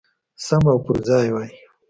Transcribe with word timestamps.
سم 0.45 0.63
او 0.73 0.79
پرځای 0.87 1.27
وای. 1.31 1.49